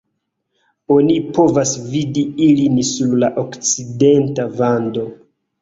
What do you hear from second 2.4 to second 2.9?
ilin